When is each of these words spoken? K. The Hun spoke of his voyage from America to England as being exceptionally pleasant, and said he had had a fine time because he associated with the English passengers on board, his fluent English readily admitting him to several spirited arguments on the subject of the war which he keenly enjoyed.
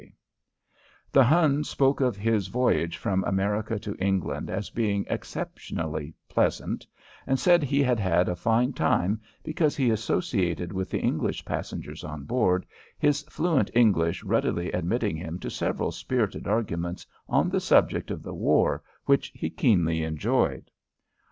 K. 0.01 0.13
The 1.11 1.23
Hun 1.23 1.63
spoke 1.63 2.01
of 2.01 2.17
his 2.17 2.47
voyage 2.47 2.97
from 2.97 3.23
America 3.23 3.77
to 3.77 3.93
England 4.03 4.49
as 4.49 4.71
being 4.71 5.05
exceptionally 5.07 6.15
pleasant, 6.27 6.87
and 7.27 7.39
said 7.39 7.61
he 7.61 7.83
had 7.83 7.99
had 7.99 8.27
a 8.27 8.35
fine 8.35 8.73
time 8.73 9.21
because 9.43 9.77
he 9.77 9.91
associated 9.91 10.73
with 10.73 10.89
the 10.89 10.97
English 11.01 11.45
passengers 11.45 12.03
on 12.03 12.23
board, 12.23 12.65
his 12.97 13.21
fluent 13.29 13.69
English 13.75 14.23
readily 14.23 14.71
admitting 14.71 15.17
him 15.17 15.37
to 15.37 15.51
several 15.51 15.91
spirited 15.91 16.47
arguments 16.47 17.05
on 17.29 17.47
the 17.49 17.59
subject 17.59 18.09
of 18.09 18.23
the 18.23 18.33
war 18.33 18.81
which 19.05 19.31
he 19.35 19.51
keenly 19.51 20.01
enjoyed. 20.01 20.71